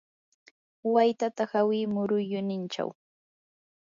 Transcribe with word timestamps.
waytata 0.93 1.43
hawi 1.51 1.79
muyurinninchaw. 1.93 2.89